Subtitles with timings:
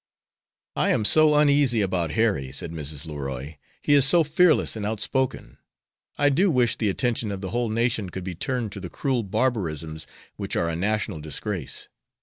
[0.75, 3.05] "I am so uneasy about Harry," said Mrs.
[3.05, 3.57] Leroy.
[3.83, 5.59] "He is so fearless and outspoken.
[6.17, 9.21] I do wish the attention of the whole nation could be turned to the cruel
[9.21, 11.87] barbarisms which are a national disgrace.